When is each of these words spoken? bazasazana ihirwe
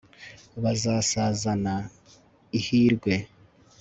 bazasazana 0.63 1.73
ihirwe 2.57 3.13